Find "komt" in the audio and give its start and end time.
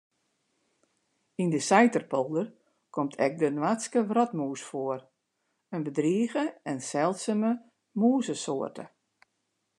2.95-3.13